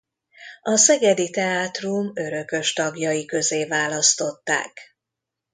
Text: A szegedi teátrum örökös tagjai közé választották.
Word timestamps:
A 0.61 0.75
szegedi 0.77 1.29
teátrum 1.29 2.11
örökös 2.13 2.73
tagjai 2.73 3.25
közé 3.25 3.65
választották. 3.65 4.95